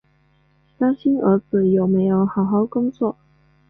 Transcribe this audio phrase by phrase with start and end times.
[0.79, 3.15] 担心儿子有没有好好工作